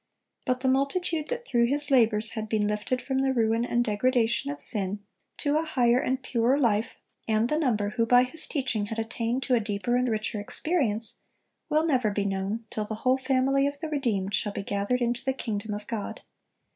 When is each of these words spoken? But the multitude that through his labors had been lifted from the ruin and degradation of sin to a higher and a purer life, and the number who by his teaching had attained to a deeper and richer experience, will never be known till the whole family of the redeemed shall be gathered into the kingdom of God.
But 0.47 0.61
the 0.61 0.67
multitude 0.67 1.27
that 1.27 1.45
through 1.47 1.65
his 1.67 1.91
labors 1.91 2.31
had 2.31 2.49
been 2.49 2.67
lifted 2.67 3.03
from 3.03 3.19
the 3.19 3.35
ruin 3.35 3.63
and 3.63 3.85
degradation 3.85 4.49
of 4.49 4.59
sin 4.59 5.03
to 5.37 5.57
a 5.59 5.63
higher 5.63 5.99
and 5.99 6.17
a 6.17 6.21
purer 6.21 6.57
life, 6.57 6.95
and 7.27 7.47
the 7.49 7.59
number 7.59 7.89
who 7.91 8.07
by 8.07 8.23
his 8.23 8.47
teaching 8.47 8.87
had 8.87 8.97
attained 8.97 9.43
to 9.43 9.53
a 9.53 9.59
deeper 9.59 9.95
and 9.95 10.07
richer 10.09 10.39
experience, 10.39 11.17
will 11.69 11.85
never 11.85 12.09
be 12.09 12.25
known 12.25 12.65
till 12.71 12.85
the 12.85 12.95
whole 13.05 13.19
family 13.19 13.67
of 13.67 13.79
the 13.79 13.89
redeemed 13.89 14.33
shall 14.33 14.53
be 14.53 14.63
gathered 14.63 15.01
into 15.01 15.23
the 15.23 15.33
kingdom 15.33 15.71
of 15.71 15.85
God. 15.85 16.21